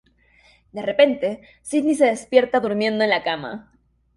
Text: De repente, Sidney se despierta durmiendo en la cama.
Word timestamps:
De 0.71 0.81
repente, 0.81 1.41
Sidney 1.61 1.93
se 1.93 2.05
despierta 2.05 2.59
durmiendo 2.59 3.03
en 3.03 3.11
la 3.11 3.23
cama. 3.23 3.71